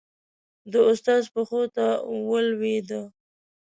[0.71, 1.85] د استاد پښو ته
[2.29, 3.01] ولوېده.